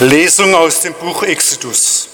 Lesung 0.00 0.54
aus 0.54 0.82
dem 0.82 0.94
Buch 0.94 1.24
Exodus. 1.24 2.08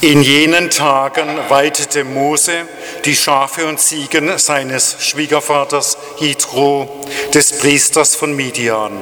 In 0.00 0.22
jenen 0.22 0.70
Tagen 0.70 1.36
weidete 1.48 2.04
Mose 2.04 2.68
die 3.04 3.16
Schafe 3.16 3.66
und 3.66 3.80
Ziegen 3.80 4.38
seines 4.38 4.94
Schwiegervaters 5.00 5.98
Jitro, 6.20 7.04
des 7.34 7.58
Priesters 7.58 8.14
von 8.14 8.36
Midian. 8.36 8.96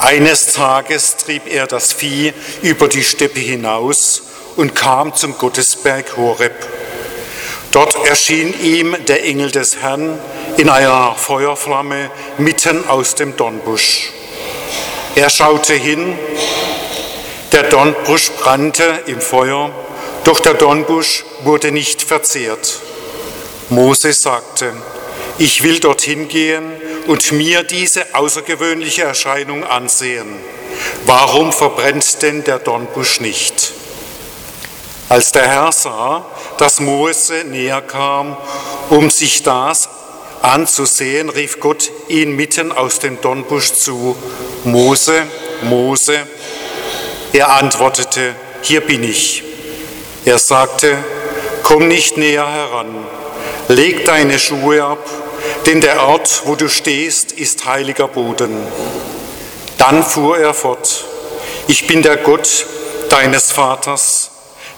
Eines 0.00 0.52
Tages 0.52 1.16
trieb 1.16 1.46
er 1.46 1.66
das 1.66 1.94
Vieh 1.94 2.34
über 2.60 2.88
die 2.88 3.04
Steppe 3.04 3.40
hinaus 3.40 4.24
und 4.56 4.74
kam 4.74 5.14
zum 5.14 5.38
Gottesberg 5.38 6.18
Horeb. 6.18 6.52
Dort 7.70 7.94
erschien 8.06 8.52
ihm 8.62 8.96
der 9.08 9.24
Engel 9.24 9.50
des 9.50 9.78
Herrn 9.78 10.18
in 10.58 10.68
einer 10.68 11.14
Feuerflamme 11.14 12.10
mitten 12.36 12.86
aus 12.86 13.14
dem 13.14 13.34
Dornbusch. 13.34 14.19
Er 15.16 15.28
schaute 15.28 15.74
hin, 15.74 16.16
der 17.52 17.64
Dornbusch 17.64 18.30
brannte 18.30 19.02
im 19.06 19.20
Feuer, 19.20 19.70
doch 20.24 20.40
der 20.40 20.54
Dornbusch 20.54 21.24
wurde 21.42 21.72
nicht 21.72 22.02
verzehrt. 22.02 22.80
Mose 23.70 24.12
sagte, 24.12 24.72
ich 25.38 25.62
will 25.62 25.80
dorthin 25.80 26.28
gehen 26.28 26.72
und 27.06 27.32
mir 27.32 27.64
diese 27.64 28.14
außergewöhnliche 28.14 29.02
Erscheinung 29.02 29.64
ansehen. 29.64 30.28
Warum 31.06 31.52
verbrennt 31.52 32.22
denn 32.22 32.44
der 32.44 32.58
Dornbusch 32.58 33.20
nicht? 33.20 33.72
Als 35.08 35.32
der 35.32 35.48
Herr 35.48 35.72
sah, 35.72 36.24
dass 36.58 36.78
Mose 36.78 37.44
näher 37.44 37.82
kam, 37.82 38.36
um 38.90 39.10
sich 39.10 39.42
das 39.42 39.88
anzusehen, 40.40 41.30
rief 41.30 41.58
Gott 41.58 41.90
ihn 42.08 42.36
mitten 42.36 42.70
aus 42.70 43.00
dem 43.00 43.20
Dornbusch 43.20 43.72
zu, 43.72 44.16
Mose, 44.64 45.26
Mose. 45.62 46.26
Er 47.32 47.50
antwortete, 47.50 48.34
hier 48.62 48.80
bin 48.80 49.02
ich. 49.02 49.42
Er 50.24 50.38
sagte, 50.38 50.98
komm 51.62 51.88
nicht 51.88 52.16
näher 52.16 52.46
heran, 52.46 53.06
leg 53.68 54.04
deine 54.04 54.38
Schuhe 54.38 54.84
ab, 54.84 55.08
denn 55.66 55.80
der 55.80 56.02
Ort, 56.02 56.42
wo 56.44 56.56
du 56.56 56.68
stehst, 56.68 57.32
ist 57.32 57.64
heiliger 57.64 58.08
Boden. 58.08 58.56
Dann 59.78 60.02
fuhr 60.02 60.38
er 60.38 60.52
fort, 60.52 61.04
ich 61.68 61.86
bin 61.86 62.02
der 62.02 62.18
Gott 62.18 62.66
deines 63.08 63.50
Vaters, 63.52 64.30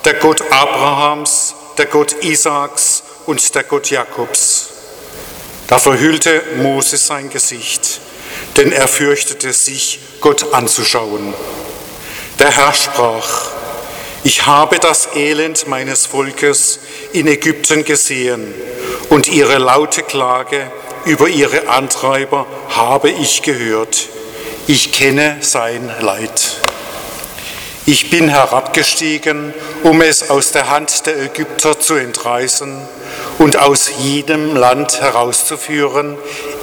der 0.05 0.14
Gott 0.14 0.42
Abrahams, 0.52 1.55
der 1.77 1.86
Gott 1.86 2.22
Isaaks 2.22 3.02
und 3.27 3.55
der 3.55 3.64
Gott 3.64 3.91
Jakobs. 3.91 4.69
Da 5.67 5.78
verhüllte 5.78 6.42
Mose 6.58 6.98
sein 6.98 7.30
Gesicht, 7.30 8.00
denn 8.56 8.72
er 8.72 8.89
fürchtete 8.89 9.53
sich, 9.53 10.00
Gott 10.20 10.53
anzuschauen. 10.53 11.34
Der 12.39 12.50
Herr 12.50 12.75
sprach, 12.75 13.50
ich 14.25 14.47
habe 14.47 14.78
das 14.78 15.08
Elend 15.17 15.67
meines 15.67 16.06
Volkes 16.06 16.78
in 17.12 17.27
Ägypten 17.27 17.84
gesehen 17.84 18.55
und 19.08 19.28
ihre 19.28 19.58
laute 19.58 20.03
Klage 20.03 20.70
über 21.05 21.28
ihre 21.28 21.69
Antreiber 21.69 22.47
habe 22.69 23.11
ich 23.11 23.42
gehört. 23.42 24.08
Ich 24.69 24.92
kenne 24.92 25.39
sein 25.41 25.91
Leid. 26.00 26.61
Ich 27.84 28.11
bin 28.11 28.28
herabgestiegen, 28.28 29.53
um 29.83 30.00
es 30.03 30.30
aus 30.30 30.53
der 30.53 30.70
Hand 30.70 31.05
der 31.06 31.20
Ägypter 31.20 31.80
zu 31.80 31.95
entreißen 31.95 32.80
und 33.39 33.56
aus 33.56 33.91
jedem 33.98 34.55
Land 34.55 35.00
herauszuführen 35.00 36.17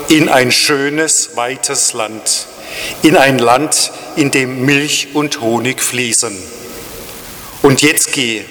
in 0.10 0.28
ein 0.28 0.52
schönes, 0.52 1.36
weites 1.36 1.94
Land, 1.94 2.48
in 3.04 3.16
ein 3.16 3.40
Land, 3.40 3.92
in 4.16 4.32
dem 4.32 4.66
Milch 4.66 5.10
und 5.14 5.40
Honig 5.40 5.82
fließen. 5.82 6.36
Und 7.62 7.82
jetzt 7.82 8.12
geh, 8.12 8.44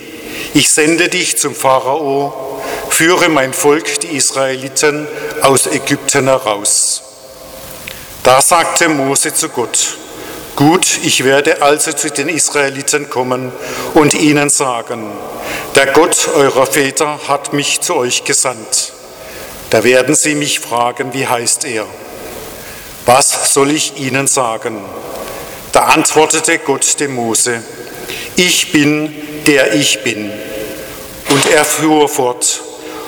ich 0.55 0.69
sende 0.71 1.09
dich 1.09 1.37
zum 1.37 1.55
Pharao, 1.55 2.63
führe 2.91 3.29
mein 3.29 3.53
Volk, 3.53 4.01
die 4.01 4.17
Israeliten, 4.17 5.07
aus 5.43 5.67
Ägypten 5.67 6.25
heraus. 6.25 7.03
Da 8.23 8.41
sagte 8.41 8.89
Mose 8.89 9.35
zu 9.35 9.49
Gott, 9.49 9.97
Gut, 10.55 10.99
ich 11.05 11.23
werde 11.23 11.63
also 11.63 11.93
zu 11.93 12.11
den 12.11 12.29
Israeliten 12.29 13.09
kommen 13.09 13.53
und 13.95 14.15
ihnen 14.15 14.51
sagen, 14.51 15.13
der 15.77 15.87
Gott 15.87 16.29
eurer 16.35 16.67
Väter 16.67 17.21
hat 17.29 17.53
mich 17.53 17.81
zu 17.81 17.95
euch 17.95 18.25
gesandt. 18.25 18.93
Da 19.71 19.85
werden 19.85 20.15
sie 20.15 20.35
mich 20.35 20.61
fragen, 20.61 21.13
wie 21.13 21.27
heißt 21.27 21.65
er? 21.67 21.87
Was 23.05 23.53
soll 23.53 23.71
ich 23.71 23.99
ihnen 23.99 24.27
sagen? 24.27 24.81
Da 25.73 25.81
antwortete 25.85 26.59
Gott 26.59 26.99
dem 27.01 27.15
Mose, 27.15 27.63
ich 28.37 28.73
bin, 28.73 29.15
der 29.47 29.75
ich 29.75 30.03
bin. 30.03 30.31
Und 31.29 31.47
er 31.51 31.65
fuhr 31.65 32.09
fort, 32.09 32.63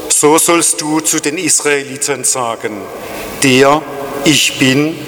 so 0.09 0.37
sollst 0.37 0.81
du 0.81 1.01
zu 1.01 1.21
den 1.21 1.39
Israeliten 1.39 2.25
sagen, 2.25 2.83
der 3.43 3.81
ich 4.25 4.59
bin, 4.59 4.99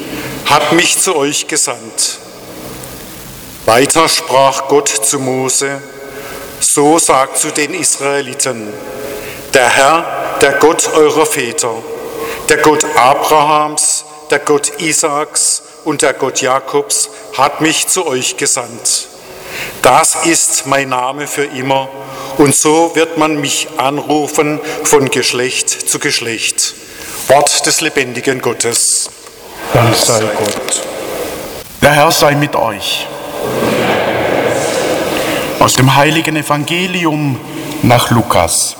hat 0.46 0.72
mich 0.72 0.98
zu 0.98 1.14
euch 1.16 1.46
gesandt. 1.46 2.18
Weiter 3.66 4.08
sprach 4.08 4.68
Gott 4.68 4.88
zu 4.88 5.18
Mose, 5.18 5.82
so 6.60 6.98
sagt 6.98 7.38
zu 7.38 7.50
den 7.50 7.74
Israeliten, 7.74 8.72
der 9.52 9.68
Herr, 9.68 10.21
der 10.42 10.54
Gott 10.54 10.92
eurer 10.94 11.24
Väter, 11.24 11.72
der 12.48 12.56
Gott 12.58 12.84
Abrahams, 12.96 14.04
der 14.28 14.40
Gott 14.40 14.80
Isaaks 14.80 15.62
und 15.84 16.02
der 16.02 16.14
Gott 16.14 16.42
Jakobs 16.42 17.10
hat 17.38 17.60
mich 17.60 17.86
zu 17.86 18.04
euch 18.06 18.36
gesandt. 18.36 19.06
Das 19.82 20.26
ist 20.26 20.66
mein 20.66 20.88
Name 20.88 21.28
für 21.28 21.44
immer 21.44 21.88
und 22.38 22.56
so 22.56 22.90
wird 22.96 23.18
man 23.18 23.40
mich 23.40 23.68
anrufen 23.76 24.60
von 24.82 25.10
Geschlecht 25.10 25.70
zu 25.70 26.00
Geschlecht. 26.00 26.74
Wort 27.28 27.64
des 27.64 27.80
lebendigen 27.80 28.40
Gottes. 28.40 29.10
Dank 29.72 29.94
sei 29.94 30.20
Gott. 30.20 30.82
Der 31.80 31.92
Herr 31.92 32.10
sei 32.10 32.34
mit 32.34 32.56
euch. 32.56 33.06
Aus 35.60 35.74
dem 35.74 35.94
heiligen 35.94 36.34
Evangelium 36.34 37.38
nach 37.82 38.10
Lukas. 38.10 38.76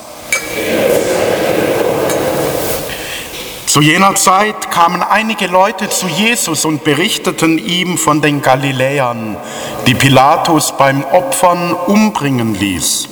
Zu 3.73 3.81
jener 3.81 4.15
Zeit 4.17 4.71
kamen 4.71 5.03
einige 5.03 5.47
Leute 5.47 5.89
zu 5.89 6.07
Jesus 6.07 6.67
und 6.67 6.85
berichteten 6.85 7.57
ihm 7.57 7.97
von 7.97 8.21
den 8.21 8.43
Galiläern, 8.43 9.39
die 9.87 9.95
Pilatus 9.95 10.75
beim 10.77 11.03
Opfern 11.05 11.73
umbringen 11.73 12.55
ließ, 12.55 13.09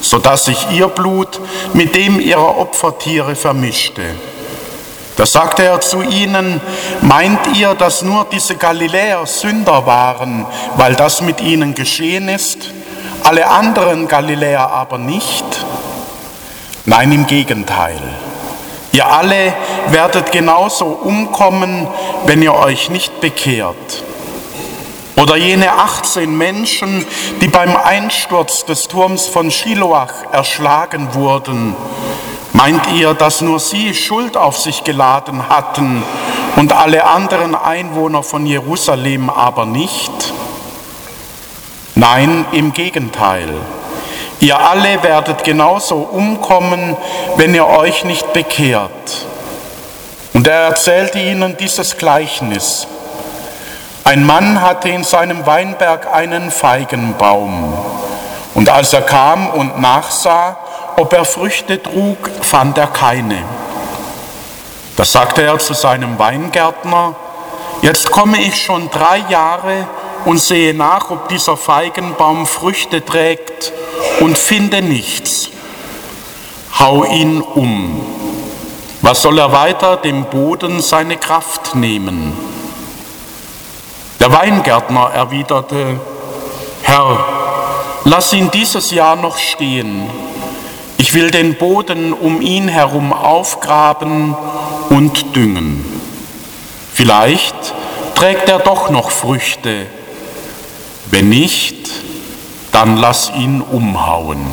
sodass 0.00 0.44
sich 0.44 0.70
ihr 0.70 0.86
Blut 0.86 1.40
mit 1.72 1.96
dem 1.96 2.20
ihrer 2.20 2.58
Opfertiere 2.58 3.34
vermischte. 3.34 4.02
Da 5.16 5.26
sagte 5.26 5.64
er 5.64 5.80
zu 5.80 6.02
ihnen, 6.02 6.60
meint 7.00 7.56
ihr, 7.56 7.74
dass 7.74 8.02
nur 8.02 8.24
diese 8.30 8.54
Galiläer 8.54 9.26
Sünder 9.26 9.84
waren, 9.84 10.46
weil 10.76 10.94
das 10.94 11.22
mit 11.22 11.40
ihnen 11.40 11.74
geschehen 11.74 12.28
ist, 12.28 12.70
alle 13.24 13.48
anderen 13.48 14.06
Galiläer 14.06 14.70
aber 14.70 14.98
nicht? 14.98 15.66
Nein, 16.84 17.10
im 17.10 17.26
Gegenteil. 17.26 18.00
Ihr 18.94 19.06
alle 19.06 19.52
werdet 19.88 20.30
genauso 20.30 20.86
umkommen, 20.86 21.86
wenn 22.26 22.40
ihr 22.40 22.54
euch 22.54 22.90
nicht 22.90 23.20
bekehrt. 23.20 24.04
Oder 25.16 25.36
jene 25.36 25.72
18 25.72 26.36
Menschen, 26.36 27.04
die 27.40 27.48
beim 27.48 27.76
Einsturz 27.76 28.64
des 28.64 28.88
Turms 28.88 29.26
von 29.26 29.50
Shiloach 29.50 30.32
erschlagen 30.32 31.14
wurden, 31.14 31.74
Meint 32.56 32.86
ihr, 32.92 33.14
dass 33.14 33.40
nur 33.40 33.58
sie 33.58 33.94
Schuld 33.94 34.36
auf 34.36 34.56
sich 34.56 34.84
geladen 34.84 35.48
hatten 35.48 36.04
und 36.54 36.72
alle 36.72 37.04
anderen 37.04 37.56
Einwohner 37.56 38.22
von 38.22 38.46
Jerusalem 38.46 39.28
aber 39.28 39.66
nicht? 39.66 40.32
Nein, 41.96 42.44
im 42.52 42.72
Gegenteil. 42.72 43.52
Ihr 44.44 44.60
alle 44.60 45.02
werdet 45.02 45.42
genauso 45.42 45.96
umkommen, 45.96 46.98
wenn 47.36 47.54
ihr 47.54 47.66
euch 47.66 48.04
nicht 48.04 48.34
bekehrt. 48.34 49.24
Und 50.34 50.46
er 50.46 50.64
erzählte 50.64 51.18
ihnen 51.18 51.56
dieses 51.56 51.96
Gleichnis. 51.96 52.86
Ein 54.04 54.26
Mann 54.26 54.60
hatte 54.60 54.90
in 54.90 55.02
seinem 55.02 55.46
Weinberg 55.46 56.12
einen 56.12 56.50
Feigenbaum. 56.50 57.72
Und 58.52 58.68
als 58.68 58.92
er 58.92 59.00
kam 59.00 59.48
und 59.48 59.80
nachsah, 59.80 60.58
ob 60.96 61.14
er 61.14 61.24
Früchte 61.24 61.82
trug, 61.82 62.18
fand 62.42 62.76
er 62.76 62.88
keine. 62.88 63.38
Da 64.98 65.06
sagte 65.06 65.40
er 65.40 65.58
zu 65.58 65.72
seinem 65.72 66.18
Weingärtner, 66.18 67.14
jetzt 67.80 68.10
komme 68.10 68.36
ich 68.36 68.62
schon 68.62 68.90
drei 68.90 69.24
Jahre 69.30 69.86
und 70.26 70.36
sehe 70.36 70.74
nach, 70.74 71.10
ob 71.10 71.30
dieser 71.30 71.56
Feigenbaum 71.56 72.46
Früchte 72.46 73.02
trägt 73.02 73.72
und 74.20 74.38
finde 74.38 74.82
nichts. 74.82 75.50
Hau 76.78 77.04
ihn 77.04 77.40
um. 77.40 78.00
Was 79.02 79.22
soll 79.22 79.38
er 79.38 79.52
weiter 79.52 79.96
dem 79.96 80.24
Boden 80.24 80.80
seine 80.80 81.16
Kraft 81.16 81.74
nehmen? 81.74 82.32
Der 84.20 84.32
Weingärtner 84.32 85.10
erwiderte, 85.12 86.00
Herr, 86.82 87.24
lass 88.04 88.32
ihn 88.32 88.50
dieses 88.50 88.90
Jahr 88.90 89.16
noch 89.16 89.36
stehen. 89.36 90.08
Ich 90.96 91.12
will 91.12 91.30
den 91.30 91.56
Boden 91.56 92.12
um 92.12 92.40
ihn 92.40 92.68
herum 92.68 93.12
aufgraben 93.12 94.34
und 94.88 95.36
düngen. 95.36 95.84
Vielleicht 96.94 97.54
trägt 98.14 98.48
er 98.48 98.60
doch 98.60 98.88
noch 98.88 99.10
Früchte. 99.10 99.86
Wenn 101.10 101.28
nicht, 101.28 101.90
dann 102.74 102.96
lass 102.96 103.30
ihn 103.30 103.62
umhauen. 103.62 104.44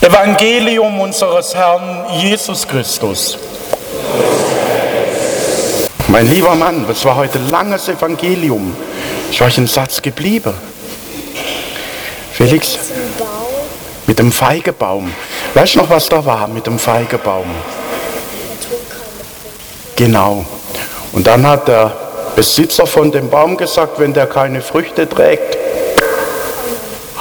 Evangelium 0.00 1.00
unseres 1.00 1.52
Herrn 1.52 2.06
Jesus 2.12 2.66
Christus. 2.66 3.36
Mein 6.06 6.30
lieber 6.30 6.54
Mann, 6.54 6.86
das 6.86 7.04
war 7.04 7.16
heute 7.16 7.38
langes 7.50 7.88
Evangelium. 7.88 8.72
Ich 9.32 9.40
war 9.40 9.48
ein 9.48 9.66
Satz 9.66 10.00
geblieben. 10.00 10.54
Felix? 12.32 12.78
Mit 14.06 14.20
dem 14.20 14.30
Feigebaum. 14.30 15.12
Weißt 15.54 15.74
du 15.74 15.78
noch, 15.80 15.90
was 15.90 16.08
da 16.08 16.24
war 16.24 16.46
mit 16.46 16.68
dem 16.68 16.78
Feigebaum? 16.78 17.50
Genau. 19.96 20.44
Und 21.12 21.26
dann 21.26 21.44
hat 21.44 21.66
der 21.66 21.92
Besitzer 22.36 22.86
von 22.86 23.10
dem 23.10 23.28
Baum 23.28 23.56
gesagt, 23.56 23.98
wenn 23.98 24.12
der 24.12 24.26
keine 24.26 24.62
Früchte 24.62 25.08
trägt, 25.08 25.58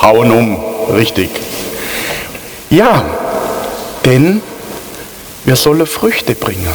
hauen 0.02 0.32
um. 0.32 0.58
Richtig. 0.94 1.30
Ja, 2.70 3.04
denn 4.06 4.42
wir 5.46 5.56
sollen 5.56 5.86
Früchte 5.86 6.36
bringen. 6.36 6.74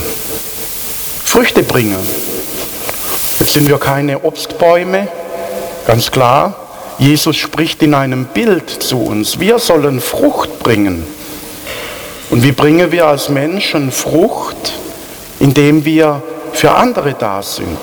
Früchte 1.24 1.62
bringen. 1.62 1.98
Jetzt 3.38 3.52
sind 3.52 3.68
wir 3.68 3.78
keine 3.78 4.24
Obstbäume, 4.24 5.08
ganz 5.86 6.10
klar. 6.10 6.54
Jesus 6.98 7.36
spricht 7.36 7.82
in 7.82 7.94
einem 7.94 8.24
Bild 8.26 8.70
zu 8.70 9.02
uns. 9.02 9.38
Wir 9.38 9.58
sollen 9.58 10.00
Frucht 10.00 10.60
bringen. 10.60 11.06
Und 12.30 12.42
wie 12.42 12.52
bringen 12.52 12.90
wir 12.90 13.06
als 13.06 13.28
Menschen 13.28 13.92
Frucht? 13.92 14.72
Indem 15.38 15.84
wir 15.84 16.22
für 16.54 16.72
andere 16.72 17.14
da 17.14 17.42
sind. 17.42 17.78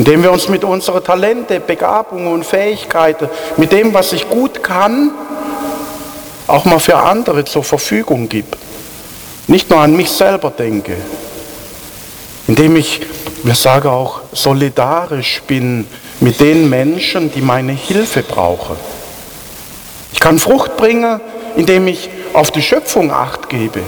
Indem 0.00 0.22
wir 0.22 0.32
uns 0.32 0.48
mit 0.48 0.64
unseren 0.64 1.04
Talente, 1.04 1.60
Begabungen 1.60 2.32
und 2.32 2.46
Fähigkeiten, 2.46 3.28
mit 3.58 3.70
dem, 3.70 3.92
was 3.92 4.14
ich 4.14 4.30
gut 4.30 4.62
kann, 4.62 5.10
auch 6.46 6.64
mal 6.64 6.80
für 6.80 6.96
andere 6.96 7.44
zur 7.44 7.64
Verfügung 7.64 8.26
gebe. 8.26 8.56
Nicht 9.46 9.68
nur 9.68 9.78
an 9.78 9.94
mich 9.94 10.10
selber 10.10 10.52
denke. 10.52 10.96
Indem 12.48 12.76
ich, 12.76 13.02
wir 13.42 13.54
sagen 13.54 13.88
auch, 13.88 14.22
solidarisch 14.32 15.42
bin 15.46 15.86
mit 16.20 16.40
den 16.40 16.70
Menschen, 16.70 17.30
die 17.30 17.42
meine 17.42 17.72
Hilfe 17.72 18.22
brauchen. 18.22 18.76
Ich 20.14 20.18
kann 20.18 20.38
Frucht 20.38 20.78
bringen, 20.78 21.20
indem 21.56 21.86
ich 21.88 22.08
auf 22.32 22.50
die 22.50 22.62
Schöpfung 22.62 23.10
acht 23.10 23.50
gebe. 23.50 23.80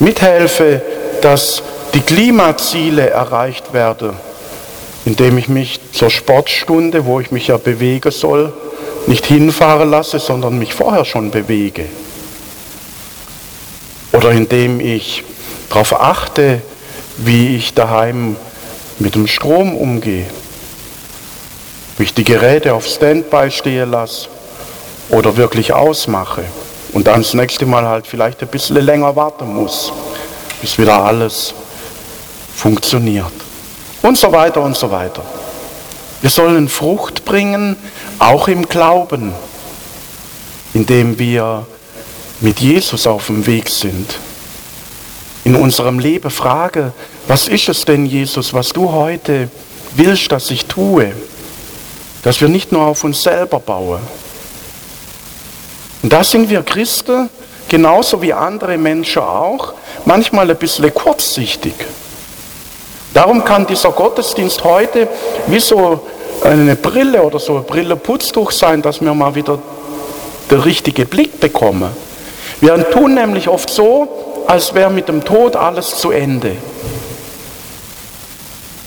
Mithelfe, 0.00 0.82
dass 1.20 1.62
die 1.94 2.00
Klimaziele 2.00 3.10
erreicht 3.10 3.72
werden, 3.72 4.16
indem 5.04 5.38
ich 5.38 5.48
mich 5.48 5.80
zur 5.92 6.10
Sportstunde, 6.10 7.04
wo 7.06 7.20
ich 7.20 7.30
mich 7.30 7.48
ja 7.48 7.56
bewegen 7.56 8.10
soll, 8.10 8.52
nicht 9.06 9.26
hinfahren 9.26 9.90
lasse, 9.90 10.18
sondern 10.18 10.58
mich 10.58 10.74
vorher 10.74 11.04
schon 11.04 11.30
bewege. 11.30 11.86
Oder 14.12 14.32
indem 14.32 14.80
ich 14.80 15.24
darauf 15.68 15.98
achte, 16.00 16.60
wie 17.16 17.56
ich 17.56 17.74
daheim 17.74 18.36
mit 18.98 19.14
dem 19.14 19.26
Strom 19.26 19.74
umgehe. 19.74 20.26
Wie 21.96 22.04
ich 22.04 22.14
die 22.14 22.24
Geräte 22.24 22.74
auf 22.74 22.86
Standby 22.86 23.50
stehen 23.50 23.90
lasse 23.90 24.28
oder 25.08 25.36
wirklich 25.36 25.72
ausmache 25.72 26.44
und 26.92 27.06
dann 27.06 27.22
das 27.22 27.34
nächste 27.34 27.66
Mal 27.66 27.86
halt 27.86 28.06
vielleicht 28.06 28.42
ein 28.42 28.48
bisschen 28.48 28.76
länger 28.76 29.14
warten 29.16 29.54
muss, 29.54 29.92
bis 30.60 30.78
wieder 30.78 31.02
alles 31.02 31.54
funktioniert. 32.54 33.32
Und 34.02 34.18
so 34.18 34.32
weiter 34.32 34.62
und 34.62 34.76
so 34.76 34.90
weiter. 34.90 35.22
Wir 36.20 36.30
sollen 36.30 36.68
Frucht 36.68 37.24
bringen, 37.24 37.76
auch 38.18 38.48
im 38.48 38.68
Glauben, 38.68 39.32
indem 40.74 41.18
wir 41.18 41.66
mit 42.40 42.60
Jesus 42.60 43.06
auf 43.06 43.26
dem 43.26 43.46
Weg 43.46 43.68
sind. 43.68 44.18
In 45.44 45.56
unserem 45.56 45.98
Leben 45.98 46.30
frage, 46.30 46.92
was 47.26 47.48
ist 47.48 47.68
es 47.68 47.84
denn, 47.84 48.06
Jesus, 48.06 48.52
was 48.52 48.70
du 48.70 48.92
heute 48.92 49.48
willst, 49.96 50.30
dass 50.32 50.50
ich 50.50 50.66
tue? 50.66 51.12
Dass 52.22 52.40
wir 52.40 52.48
nicht 52.48 52.72
nur 52.72 52.82
auf 52.82 53.04
uns 53.04 53.22
selber 53.22 53.58
bauen. 53.58 54.00
Und 56.02 56.12
da 56.12 56.24
sind 56.24 56.50
wir 56.50 56.62
Christen, 56.62 57.30
genauso 57.68 58.20
wie 58.20 58.32
andere 58.32 58.76
Menschen 58.76 59.22
auch, 59.22 59.74
manchmal 60.04 60.50
ein 60.50 60.56
bisschen 60.56 60.92
kurzsichtig. 60.92 61.74
Darum 63.14 63.44
kann 63.44 63.66
dieser 63.66 63.90
Gottesdienst 63.90 64.62
heute 64.62 65.08
wie 65.48 65.60
so 65.60 66.00
eine 66.42 66.76
Brille 66.76 67.22
oder 67.22 67.38
so 67.38 67.56
ein 67.56 67.64
Brilleputztuch 67.64 68.50
sein, 68.50 68.82
dass 68.82 69.00
wir 69.00 69.12
mal 69.14 69.34
wieder 69.34 69.58
den 70.50 70.60
richtigen 70.60 71.06
Blick 71.06 71.40
bekommen. 71.40 71.90
Wir 72.60 72.90
tun 72.90 73.14
nämlich 73.14 73.48
oft 73.48 73.70
so, 73.70 74.44
als 74.46 74.74
wäre 74.74 74.90
mit 74.90 75.08
dem 75.08 75.24
Tod 75.24 75.56
alles 75.56 75.96
zu 75.96 76.10
Ende. 76.10 76.56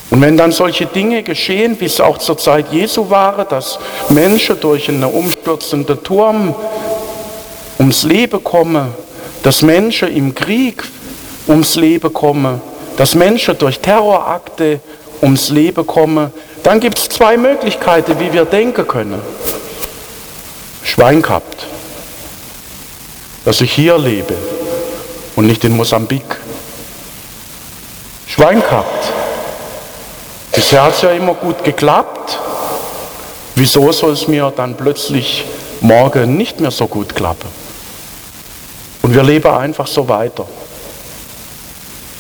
Und 0.10 0.22
wenn 0.22 0.38
dann 0.38 0.52
solche 0.52 0.86
Dinge 0.86 1.24
geschehen, 1.24 1.76
wie 1.80 1.86
es 1.86 2.00
auch 2.00 2.20
zur 2.20 2.38
Zeit 2.38 2.72
Jesu 2.72 3.10
war, 3.10 3.46
dass 3.46 3.80
Menschen 4.10 4.60
durch 4.60 4.88
einen 4.88 5.06
umstürzenden 5.06 6.04
Turm 6.04 6.54
ums 7.80 8.04
Leben 8.04 8.44
kommen, 8.44 8.94
dass 9.42 9.64
Menschen 9.64 10.16
im 10.16 10.36
Krieg 10.36 10.84
ums 11.48 11.76
Leben 11.76 12.14
kommen, 12.14 12.62
dass 12.98 13.16
Menschen 13.16 13.58
durch 13.58 13.80
Terrorakte 13.80 14.80
ums 15.22 15.50
Leben 15.50 15.86
kommen, 15.88 16.32
dann 16.64 16.80
gibt 16.80 16.98
es 16.98 17.10
zwei 17.10 17.38
Möglichkeiten, 17.38 18.20
wie 18.20 18.32
wir 18.32 18.46
denken 18.46 18.88
können. 18.88 19.22
Schwein 20.84 21.22
gehabt, 21.22 21.66
dass 23.46 23.62
ich 23.62 23.72
hier 23.72 23.98
lebe 23.98 24.36
und 25.36 25.48
nicht 25.48 25.64
in 25.64 25.76
Mosambik. 25.76 26.38
Schwein 28.28 28.62
gehabt. 28.62 29.12
Bisher 30.54 30.84
hat 30.84 30.96
es 30.96 31.02
ja 31.02 31.12
immer 31.12 31.34
gut 31.34 31.64
geklappt. 31.64 32.40
Wieso 33.56 33.92
soll 33.92 34.14
es 34.14 34.28
mir 34.28 34.52
dann 34.56 34.76
plötzlich 34.76 35.46
morgen 35.82 36.38
nicht 36.38 36.60
mehr 36.60 36.72
so 36.72 36.88
gut 36.88 37.16
klappen? 37.16 37.50
Und 39.02 39.14
wir 39.14 39.24
leben 39.24 39.52
einfach 39.52 39.88
so 39.88 40.08
weiter. 40.08 40.46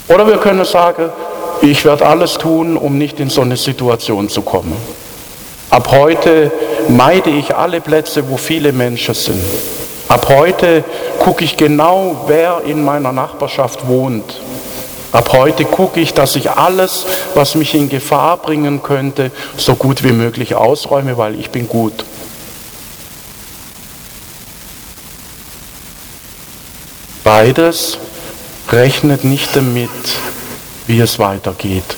Oder 0.07 0.27
wir 0.27 0.37
können 0.37 0.65
sagen, 0.65 1.09
ich 1.61 1.85
werde 1.85 2.05
alles 2.05 2.33
tun, 2.33 2.75
um 2.75 2.97
nicht 2.97 3.19
in 3.19 3.29
so 3.29 3.41
eine 3.41 3.55
Situation 3.55 4.27
zu 4.29 4.41
kommen. 4.41 4.75
Ab 5.69 5.89
heute 5.91 6.51
meide 6.89 7.29
ich 7.29 7.55
alle 7.55 7.79
Plätze, 7.81 8.29
wo 8.29 8.37
viele 8.37 8.73
Menschen 8.73 9.15
sind. 9.15 9.41
Ab 10.09 10.27
heute 10.29 10.83
gucke 11.19 11.43
ich 11.43 11.57
genau, 11.57 12.25
wer 12.27 12.61
in 12.65 12.83
meiner 12.83 13.11
Nachbarschaft 13.11 13.87
wohnt. 13.87 14.41
Ab 15.13 15.31
heute 15.31 15.63
gucke 15.65 15.99
ich, 15.99 16.13
dass 16.13 16.35
ich 16.35 16.51
alles, 16.51 17.05
was 17.33 17.55
mich 17.55 17.73
in 17.73 17.87
Gefahr 17.87 18.37
bringen 18.37 18.83
könnte, 18.83 19.31
so 19.57 19.75
gut 19.75 20.03
wie 20.03 20.11
möglich 20.11 20.55
ausräume, 20.55 21.17
weil 21.17 21.39
ich 21.39 21.49
bin 21.49 21.69
gut. 21.69 22.03
Beides 27.23 27.97
rechnet 28.71 29.23
nicht 29.23 29.55
damit, 29.55 29.89
wie 30.87 30.99
es 30.99 31.19
weitergeht. 31.19 31.97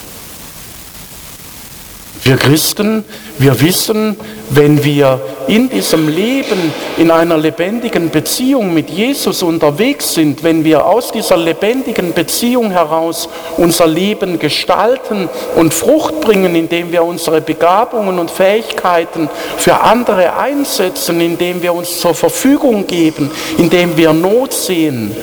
Wir 2.25 2.37
Christen, 2.37 3.03
wir 3.37 3.61
wissen, 3.61 4.17
wenn 4.49 4.83
wir 4.83 5.21
in 5.47 5.69
diesem 5.69 6.07
Leben 6.07 6.73
in 6.97 7.11
einer 7.11 7.37
lebendigen 7.37 8.09
Beziehung 8.09 8.73
mit 8.73 8.89
Jesus 8.89 9.43
unterwegs 9.43 10.15
sind, 10.15 10.43
wenn 10.43 10.63
wir 10.63 10.87
aus 10.87 11.11
dieser 11.11 11.37
lebendigen 11.37 12.13
Beziehung 12.13 12.71
heraus 12.71 13.29
unser 13.57 13.85
Leben 13.85 14.39
gestalten 14.39 15.29
und 15.55 15.71
Frucht 15.71 16.19
bringen, 16.21 16.55
indem 16.55 16.91
wir 16.91 17.03
unsere 17.03 17.41
Begabungen 17.41 18.17
und 18.17 18.31
Fähigkeiten 18.31 19.29
für 19.57 19.81
andere 19.81 20.35
einsetzen, 20.35 21.21
indem 21.21 21.61
wir 21.61 21.75
uns 21.75 21.99
zur 21.99 22.15
Verfügung 22.15 22.87
geben, 22.87 23.29
indem 23.59 23.95
wir 23.97 24.13
Not 24.13 24.51
sehen, 24.51 25.15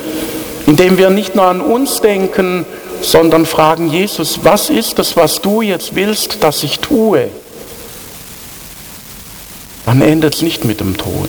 indem 0.67 0.99
wir 0.99 1.11
nicht 1.11 1.35
nur 1.35 1.47
an 1.47 1.61
uns 1.61 2.01
denken, 2.01 2.65
sondern 3.01 3.47
fragen 3.47 3.91
Jesus, 3.91 4.41
was 4.43 4.71
ist 4.71 4.99
es, 4.99 5.17
was 5.17 5.41
du 5.41 5.63
jetzt 5.63 5.95
willst, 5.95 6.43
dass 6.43 6.63
ich 6.63 6.79
tue? 6.79 7.29
Dann 9.87 10.01
endet 10.01 10.35
es 10.35 10.43
nicht 10.43 10.65
mit 10.65 10.81
dem 10.81 10.97
Tod, 10.97 11.29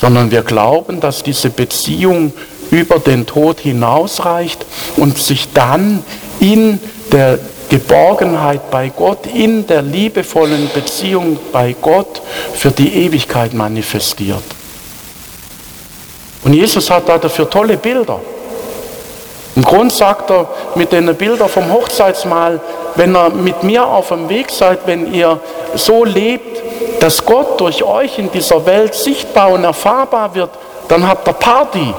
sondern 0.00 0.30
wir 0.30 0.42
glauben, 0.42 1.00
dass 1.00 1.22
diese 1.22 1.50
Beziehung 1.50 2.32
über 2.70 2.98
den 2.98 3.26
Tod 3.26 3.60
hinausreicht 3.60 4.64
und 4.96 5.18
sich 5.18 5.48
dann 5.52 6.04
in 6.38 6.78
der 7.10 7.38
Geborgenheit 7.68 8.70
bei 8.70 8.90
Gott, 8.90 9.26
in 9.26 9.66
der 9.66 9.82
liebevollen 9.82 10.68
Beziehung 10.74 11.38
bei 11.52 11.74
Gott 11.80 12.20
für 12.54 12.70
die 12.70 13.04
Ewigkeit 13.04 13.54
manifestiert. 13.54 14.42
Und 16.44 16.54
Jesus 16.54 16.90
hat 16.90 17.08
da 17.08 17.18
dafür 17.18 17.48
tolle 17.48 17.76
Bilder. 17.76 18.20
Im 19.56 19.62
Grund 19.62 19.92
sagt 19.92 20.30
er 20.30 20.48
mit 20.74 20.92
den 20.92 21.14
Bildern 21.16 21.48
vom 21.48 21.72
Hochzeitsmahl, 21.72 22.60
wenn 22.94 23.14
ihr 23.14 23.30
mit 23.30 23.62
mir 23.62 23.84
auf 23.86 24.08
dem 24.08 24.28
Weg 24.28 24.50
seid, 24.50 24.80
wenn 24.86 25.12
ihr 25.12 25.38
so 25.74 26.04
lebt, 26.04 26.62
dass 27.00 27.24
Gott 27.24 27.60
durch 27.60 27.82
euch 27.82 28.18
in 28.18 28.30
dieser 28.30 28.64
Welt 28.64 28.94
sichtbar 28.94 29.50
und 29.50 29.64
erfahrbar 29.64 30.34
wird, 30.34 30.50
dann 30.88 31.06
habt 31.06 31.28
ihr 31.28 31.32
Party 31.32 31.94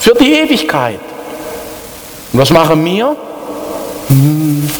für 0.00 0.14
die 0.14 0.32
Ewigkeit. 0.34 1.00
Und 2.32 2.40
was 2.40 2.50
machen 2.50 2.84
wir? 2.84 3.16
Hm, 4.08 4.70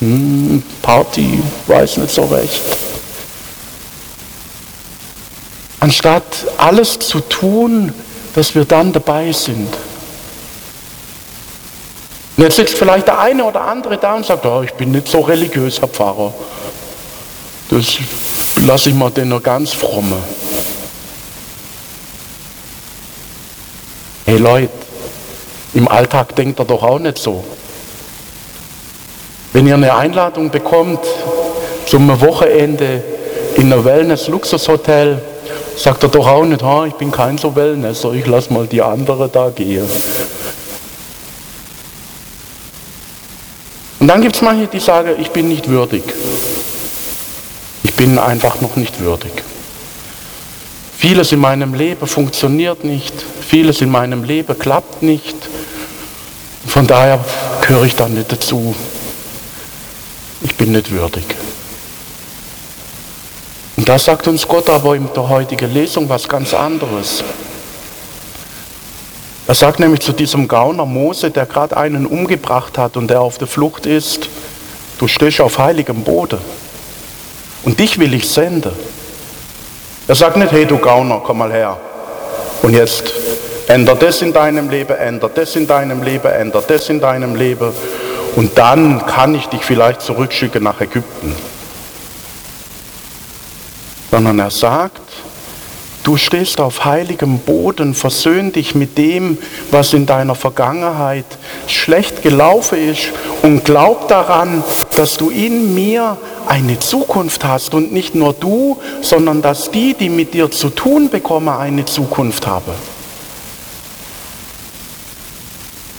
hm, 0.00 0.62
Party, 0.82 1.42
weiß 1.66 1.98
nicht 1.98 2.14
so 2.14 2.24
recht. 2.24 2.62
Anstatt 5.84 6.24
alles 6.56 6.98
zu 6.98 7.20
tun, 7.20 7.92
dass 8.34 8.54
wir 8.54 8.64
dann 8.64 8.90
dabei 8.94 9.30
sind. 9.32 9.68
Und 12.38 12.42
jetzt 12.42 12.56
sitzt 12.56 12.78
vielleicht 12.78 13.06
der 13.06 13.18
eine 13.18 13.44
oder 13.44 13.60
andere 13.60 13.98
da 13.98 14.14
und 14.14 14.24
sagt, 14.24 14.46
oh, 14.46 14.62
ich 14.62 14.72
bin 14.72 14.92
nicht 14.92 15.06
so 15.08 15.20
religiös, 15.20 15.82
Herr 15.82 15.88
Pfarrer. 15.88 16.32
Das 17.68 17.98
lasse 18.66 18.88
ich 18.88 18.94
mal 18.94 19.10
den 19.10 19.28
nur 19.28 19.42
ganz 19.42 19.74
fromme. 19.74 20.16
Hey 24.24 24.38
Leute, 24.38 24.72
im 25.74 25.86
Alltag 25.86 26.34
denkt 26.34 26.60
er 26.60 26.64
doch 26.64 26.82
auch 26.82 26.98
nicht 26.98 27.18
so. 27.18 27.44
Wenn 29.52 29.66
ihr 29.66 29.74
eine 29.74 29.94
Einladung 29.94 30.48
bekommt 30.48 31.00
zum 31.84 32.08
Wochenende 32.22 33.04
in 33.56 33.70
ein 33.70 33.84
Wellness-Luxushotel, 33.84 35.20
sagt 35.76 36.02
er 36.02 36.08
doch 36.08 36.26
auch 36.26 36.44
nicht, 36.44 36.62
ha, 36.62 36.86
ich 36.86 36.94
bin 36.94 37.10
kein 37.10 37.38
so 37.38 37.54
Wellnesser, 37.54 38.12
ich 38.12 38.26
lasse 38.26 38.52
mal 38.52 38.66
die 38.66 38.82
andere 38.82 39.28
da 39.28 39.50
gehen. 39.50 39.88
Und 44.00 44.08
dann 44.08 44.20
gibt 44.20 44.36
es 44.36 44.42
manche, 44.42 44.66
die 44.66 44.80
sagen, 44.80 45.12
ich 45.18 45.30
bin 45.30 45.48
nicht 45.48 45.68
würdig. 45.68 46.02
Ich 47.82 47.94
bin 47.94 48.18
einfach 48.18 48.60
noch 48.60 48.76
nicht 48.76 49.00
würdig. 49.00 49.32
Vieles 50.96 51.32
in 51.32 51.38
meinem 51.38 51.74
Leben 51.74 52.06
funktioniert 52.06 52.84
nicht, 52.84 53.14
vieles 53.46 53.80
in 53.80 53.90
meinem 53.90 54.24
Leben 54.24 54.58
klappt 54.58 55.02
nicht. 55.02 55.36
Von 56.66 56.86
daher 56.86 57.24
gehöre 57.60 57.84
ich 57.84 57.94
da 57.94 58.08
nicht 58.08 58.32
dazu. 58.32 58.74
Ich 60.42 60.54
bin 60.54 60.72
nicht 60.72 60.90
würdig. 60.90 61.24
Und 63.76 63.88
da 63.88 63.98
sagt 63.98 64.28
uns 64.28 64.46
Gott 64.46 64.70
aber 64.70 64.94
in 64.94 65.08
der 65.14 65.28
heutigen 65.28 65.72
Lesung 65.72 66.08
was 66.08 66.28
ganz 66.28 66.54
anderes. 66.54 67.24
Er 69.46 69.54
sagt 69.54 69.78
nämlich 69.78 70.00
zu 70.00 70.12
diesem 70.12 70.48
Gauner 70.48 70.86
Mose, 70.86 71.30
der 71.30 71.44
gerade 71.44 71.76
einen 71.76 72.06
umgebracht 72.06 72.78
hat 72.78 72.96
und 72.96 73.08
der 73.08 73.20
auf 73.20 73.36
der 73.36 73.46
Flucht 73.46 73.84
ist, 73.84 74.28
du 74.98 75.06
stehst 75.06 75.40
auf 75.40 75.58
heiligem 75.58 76.02
Boden 76.02 76.38
und 77.64 77.78
dich 77.78 77.98
will 77.98 78.14
ich 78.14 78.28
senden. 78.28 78.72
Er 80.06 80.14
sagt 80.14 80.36
nicht, 80.36 80.52
hey 80.52 80.66
du 80.66 80.78
Gauner, 80.78 81.20
komm 81.24 81.38
mal 81.38 81.52
her. 81.52 81.78
Und 82.62 82.74
jetzt 82.74 83.12
ändert 83.66 84.02
das 84.02 84.22
in 84.22 84.32
deinem 84.32 84.70
Leben, 84.70 84.96
ändert 84.96 85.36
das 85.36 85.56
in 85.56 85.66
deinem 85.66 86.02
Leben, 86.02 86.30
ändert 86.30 86.70
das 86.70 86.88
in 86.88 87.00
deinem 87.00 87.34
Leben. 87.34 87.70
Und 88.36 88.56
dann 88.56 89.04
kann 89.06 89.34
ich 89.34 89.46
dich 89.46 89.64
vielleicht 89.64 90.00
zurückschicken 90.00 90.62
nach 90.62 90.80
Ägypten. 90.80 91.34
Sondern 94.14 94.38
er 94.38 94.52
sagt, 94.52 95.00
Du 96.04 96.16
stehst 96.18 96.60
auf 96.60 96.84
heiligem 96.84 97.38
Boden, 97.38 97.94
versöhn 97.94 98.52
dich 98.52 98.76
mit 98.76 98.96
dem, 98.96 99.38
was 99.72 99.92
in 99.92 100.04
deiner 100.04 100.36
Vergangenheit 100.36 101.24
schlecht 101.66 102.22
gelaufen 102.22 102.90
ist 102.90 103.08
und 103.42 103.64
glaub 103.64 104.06
daran, 104.06 104.62
dass 104.96 105.16
du 105.16 105.30
in 105.30 105.74
mir 105.74 106.18
eine 106.46 106.78
Zukunft 106.78 107.44
hast 107.44 107.72
und 107.72 107.90
nicht 107.90 108.14
nur 108.14 108.34
du, 108.34 108.76
sondern 109.00 109.40
dass 109.40 109.70
die, 109.70 109.94
die 109.94 110.10
mit 110.10 110.34
dir 110.34 110.48
zu 110.50 110.68
tun 110.68 111.08
bekommen, 111.08 111.48
eine 111.48 111.86
Zukunft 111.86 112.46
haben. 112.46 112.72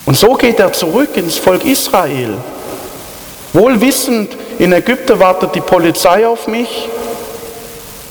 Und 0.06 0.16
so 0.16 0.36
geht 0.36 0.60
er 0.60 0.72
zurück 0.72 1.18
ins 1.18 1.38
Volk 1.38 1.66
Israel. 1.66 2.38
Wohl 3.54 3.82
wissend, 3.82 4.38
in 4.60 4.72
Ägypten 4.72 5.20
wartet 5.20 5.56
die 5.56 5.62
Polizei 5.62 6.28
auf 6.28 6.48
mich, 6.48 6.90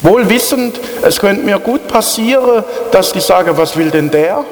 Wohl 0.04 0.28
wissend, 0.28 0.78
es 1.00 1.18
könnte 1.18 1.42
mir 1.44 1.58
gut 1.58 1.88
passieren, 1.88 2.62
dass 2.90 3.12
die 3.12 3.20
sagen, 3.20 3.56
was 3.56 3.74
will 3.74 3.90
denn 3.90 4.10
der? 4.10 4.44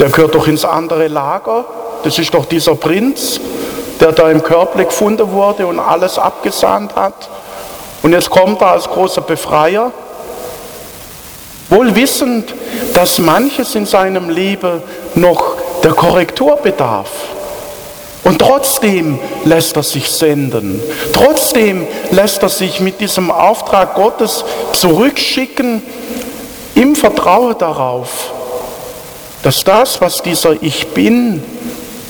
Der 0.00 0.08
gehört 0.10 0.34
doch 0.34 0.48
ins 0.48 0.64
andere 0.64 1.06
Lager. 1.06 1.64
Das 2.02 2.18
ist 2.18 2.34
doch 2.34 2.46
dieser 2.46 2.74
Prinz, 2.74 3.38
der 4.00 4.10
da 4.10 4.28
im 4.28 4.42
Körper 4.42 4.82
gefunden 4.82 5.30
wurde 5.30 5.68
und 5.68 5.78
alles 5.78 6.18
abgesahnt 6.18 6.96
hat. 6.96 7.14
Und 8.02 8.12
jetzt 8.12 8.28
kommt 8.28 8.60
er 8.60 8.72
als 8.72 8.88
großer 8.88 9.20
Befreier. 9.20 9.92
Wohl 11.70 11.94
wissend, 11.94 12.52
dass 12.92 13.20
manches 13.20 13.76
in 13.76 13.86
seinem 13.86 14.30
Leben 14.30 14.82
noch 15.14 15.58
der 15.84 15.92
Korrektur 15.92 16.56
bedarf. 16.56 17.08
Und 18.24 18.38
trotzdem 18.38 19.18
lässt 19.44 19.76
er 19.76 19.82
sich 19.82 20.08
senden. 20.08 20.80
Trotzdem 21.12 21.86
lässt 22.10 22.42
er 22.42 22.48
sich 22.48 22.80
mit 22.80 23.00
diesem 23.00 23.30
Auftrag 23.30 23.94
Gottes 23.94 24.44
zurückschicken 24.72 25.82
im 26.74 26.94
Vertrauen 26.94 27.58
darauf, 27.58 28.32
dass 29.42 29.64
das, 29.64 30.00
was 30.00 30.22
dieser 30.22 30.62
Ich 30.62 30.88
bin, 30.88 31.42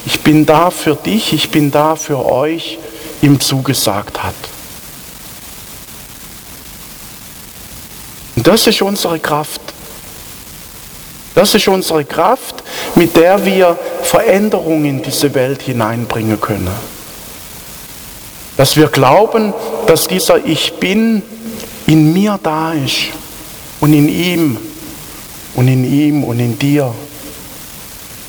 ich 0.05 0.21
bin 0.21 0.45
da 0.45 0.71
für 0.71 0.97
dich, 0.97 1.33
ich 1.33 1.51
bin 1.51 1.71
da 1.71 1.97
für 1.97 2.27
euch, 2.27 2.79
ihm 3.23 3.41
zugesagt 3.41 4.23
hat. 4.23 4.35
Und 8.37 8.47
das 8.47 8.67
ist 8.67 8.83
unsere 8.83 9.19
Kraft. 9.19 9.61
Das 11.35 11.55
ist 11.55 11.67
unsere 11.69 12.05
Kraft, 12.05 12.63
mit 12.95 13.17
der 13.17 13.45
wir 13.45 13.79
Veränderung 14.03 14.85
in 14.85 15.03
diese 15.03 15.35
Welt 15.35 15.63
hineinbringen 15.63 16.41
können. 16.41 16.71
Dass 18.57 18.77
wir 18.77 18.89
glauben, 18.89 19.55
dass 19.87 20.07
dieser 20.07 20.45
Ich 20.45 20.75
bin 20.75 21.23
in 21.87 22.13
mir 22.13 22.39
da 22.43 22.75
ist 22.75 23.09
und 23.81 23.95
in 23.95 24.09
ihm 24.09 24.59
und 25.55 25.69
in 25.69 25.85
ihm 25.85 26.23
und 26.25 26.39
in 26.39 26.59
dir. 26.59 26.95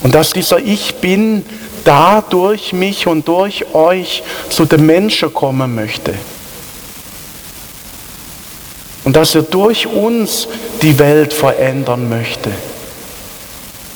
Und 0.02 0.16
dass 0.16 0.32
dieser 0.32 0.60
Ich 0.60 0.96
bin 0.96 1.46
da 1.84 2.22
durch 2.22 2.72
mich 2.72 3.06
und 3.08 3.28
durch 3.28 3.74
euch 3.74 4.24
zu 4.50 4.64
den 4.64 4.86
Menschen 4.86 5.34
kommen 5.34 5.76
möchte. 5.76 6.14
Und 9.04 9.18
dass 9.18 9.36
er 9.36 9.42
durch 9.42 9.88
uns 9.88 10.48
die 10.82 10.98
Welt 10.98 11.34
verändern 11.34 12.08
möchte. 12.08 12.52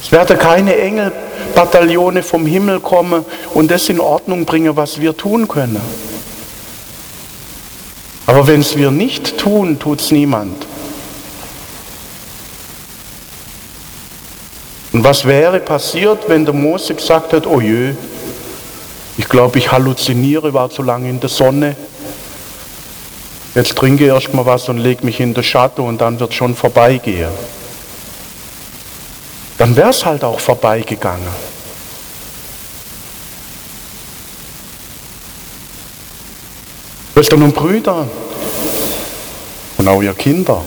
Es 0.01 0.11
werden 0.11 0.37
keine 0.37 0.75
Engelbataillone 0.75 2.23
vom 2.23 2.45
Himmel 2.45 2.79
kommen 2.79 3.25
und 3.53 3.71
das 3.71 3.89
in 3.89 3.99
Ordnung 3.99 4.45
bringen, 4.45 4.75
was 4.75 5.01
wir 5.01 5.17
tun 5.17 5.47
können. 5.47 5.81
Aber 8.25 8.45
wenn 8.47 8.61
es 8.61 8.75
wir 8.75 8.91
nicht 8.91 9.37
tun, 9.37 9.79
tut 9.79 10.01
es 10.01 10.11
niemand. 10.11 10.65
Und 14.93 15.03
was 15.03 15.25
wäre 15.25 15.59
passiert, 15.59 16.27
wenn 16.27 16.45
der 16.45 16.53
Mose 16.53 16.93
gesagt 16.95 17.33
hat, 17.33 17.47
oh 17.47 17.61
je, 17.61 17.93
ich 19.17 19.27
glaube, 19.27 19.57
ich 19.57 19.71
halluziniere, 19.71 20.53
war 20.53 20.69
zu 20.69 20.83
lange 20.83 21.09
in 21.09 21.19
der 21.19 21.29
Sonne. 21.29 21.75
Jetzt 23.55 23.75
trinke 23.75 24.05
ich 24.05 24.09
erst 24.09 24.33
mal 24.33 24.45
was 24.45 24.69
und 24.69 24.77
lege 24.77 25.05
mich 25.05 25.19
in 25.19 25.33
der 25.33 25.43
Schatten 25.43 25.81
und 25.81 26.01
dann 26.01 26.19
wird 26.19 26.33
schon 26.33 26.55
vorbeigehen 26.55 27.29
dann 29.57 29.75
wäre 29.75 29.89
es 29.89 30.05
halt 30.05 30.23
auch 30.23 30.39
vorbeigegangen. 30.39 31.27
Schwestern 37.13 37.41
und 37.41 37.55
Brüder 37.55 38.07
und 39.77 39.87
auch 39.87 40.03
ihr 40.03 40.13
Kinder, 40.13 40.63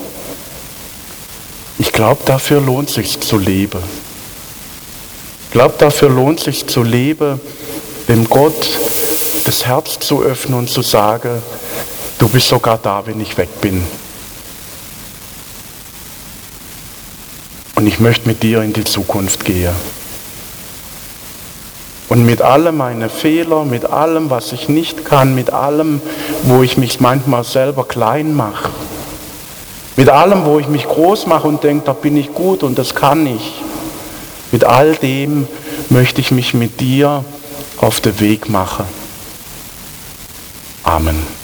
ich 1.79 1.93
glaube, 1.93 2.21
dafür 2.25 2.59
lohnt 2.59 2.89
es 2.89 2.95
sich 2.95 3.19
zu 3.21 3.37
leben. 3.37 3.81
Ich 5.45 5.51
glaube, 5.51 5.75
dafür 5.77 6.09
lohnt 6.09 6.39
es 6.39 6.45
sich 6.45 6.67
zu 6.67 6.83
leben, 6.83 7.39
dem 8.09 8.29
Gott 8.29 8.67
das 9.45 9.65
Herz 9.65 9.99
zu 9.99 10.21
öffnen 10.21 10.59
und 10.59 10.69
zu 10.69 10.81
sagen, 10.81 11.41
du 12.19 12.27
bist 12.27 12.49
sogar 12.49 12.77
da, 12.77 13.05
wenn 13.05 13.21
ich 13.21 13.37
weg 13.37 13.61
bin. 13.61 13.83
Und 17.81 17.87
ich 17.87 17.99
möchte 17.99 18.27
mit 18.27 18.43
dir 18.43 18.61
in 18.61 18.73
die 18.73 18.83
Zukunft 18.83 19.43
gehen. 19.43 19.73
Und 22.09 22.27
mit 22.27 22.39
allem 22.39 22.77
meine 22.77 23.09
Fehler, 23.09 23.65
mit 23.65 23.85
allem, 23.85 24.29
was 24.29 24.51
ich 24.51 24.69
nicht 24.69 25.03
kann, 25.03 25.33
mit 25.33 25.51
allem, 25.51 25.99
wo 26.43 26.61
ich 26.61 26.77
mich 26.77 26.99
manchmal 26.99 27.43
selber 27.43 27.85
klein 27.85 28.35
mache, 28.35 28.69
mit 29.95 30.09
allem, 30.09 30.45
wo 30.45 30.59
ich 30.59 30.67
mich 30.67 30.83
groß 30.83 31.25
mache 31.25 31.47
und 31.47 31.63
denke, 31.63 31.85
da 31.87 31.93
bin 31.93 32.17
ich 32.17 32.35
gut 32.35 32.61
und 32.61 32.77
das 32.77 32.93
kann 32.93 33.25
ich, 33.25 33.63
mit 34.51 34.63
all 34.63 34.95
dem 34.97 35.47
möchte 35.89 36.21
ich 36.21 36.29
mich 36.29 36.53
mit 36.53 36.81
dir 36.81 37.25
auf 37.77 37.99
den 37.99 38.19
Weg 38.19 38.47
machen. 38.47 38.85
Amen. 40.83 41.40